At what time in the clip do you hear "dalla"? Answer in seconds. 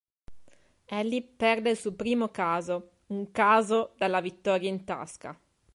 3.97-4.19